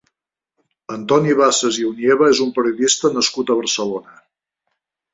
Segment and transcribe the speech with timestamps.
[0.95, 4.21] Antoni Bassas i Onieva és un periodista nascut a Barcelona.